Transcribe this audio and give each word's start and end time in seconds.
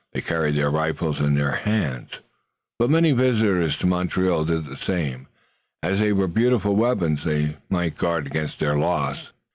They 0.13 0.21
carried 0.21 0.55
their 0.55 0.71
rifles 0.71 1.19
in 1.19 1.35
their 1.35 1.51
hands, 1.51 2.13
but 2.79 2.89
many 2.89 3.11
visitors 3.11 3.77
to 3.77 3.85
Montreal 3.85 4.45
did 4.45 4.65
the 4.65 4.75
same, 4.75 5.27
and 5.83 5.93
as 5.93 5.99
they 5.99 6.11
were 6.11 6.27
beautiful 6.27 6.75
weapons 6.75 7.23
they 7.23 7.57
might 7.69 8.01
well 8.01 8.09
guard 8.11 8.25
against 8.25 8.57
their 8.57 8.79
loss. 8.79 9.31